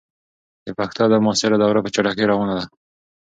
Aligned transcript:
د 0.65 0.67
پښتو 0.77 0.99
ادب 1.05 1.21
معاصره 1.25 1.55
دوره 1.59 1.79
په 1.83 1.89
چټکۍ 1.95 2.25
روانه 2.31 2.53
ده. 2.59 2.65